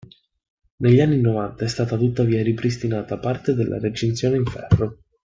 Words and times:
Negli 0.77 0.99
anni 0.99 1.21
novanta 1.21 1.63
è 1.63 1.67
stata 1.67 1.95
tuttavia 1.95 2.41
ripristinata 2.41 3.19
parte 3.19 3.53
della 3.53 3.77
recinzione 3.77 4.37
in 4.37 4.45
ferro. 4.45 4.97